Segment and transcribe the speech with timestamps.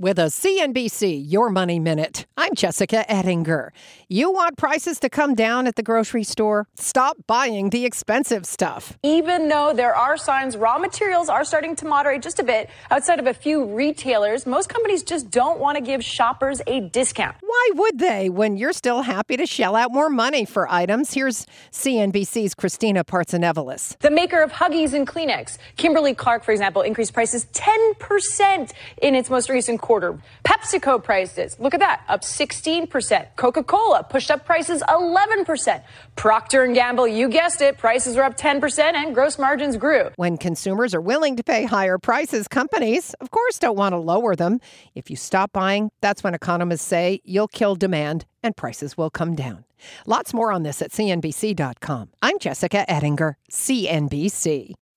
[0.00, 3.72] With a CNBC Your Money Minute, I'm Jessica Ettinger.
[4.08, 6.66] You want prices to come down at the grocery store?
[6.74, 8.98] Stop buying the expensive stuff.
[9.04, 13.20] Even though there are signs raw materials are starting to moderate just a bit, outside
[13.20, 17.36] of a few retailers, most companies just don't want to give shoppers a discount.
[17.40, 21.14] Why would they when you're still happy to shell out more money for items?
[21.14, 23.96] Here's CNBC's Christina Partsinevelos.
[24.00, 29.30] The maker of Huggies and Kleenex, Kimberly Clark, for example, increased prices 10% in its
[29.30, 30.18] most recent quarter.
[30.44, 33.26] PepsiCo prices, look at that, up 16%.
[33.36, 35.82] Coca-Cola pushed up prices 11%.
[36.16, 40.08] Procter & Gamble, you guessed it, prices were up 10% and gross margins grew.
[40.16, 44.34] When consumers are willing to pay higher prices, companies, of course, don't want to lower
[44.34, 44.58] them.
[44.94, 49.34] If you stop buying, that's when economists say you'll kill demand and prices will come
[49.34, 49.66] down.
[50.06, 52.10] Lots more on this at CNBC.com.
[52.22, 54.74] I'm Jessica Ettinger, CNBC.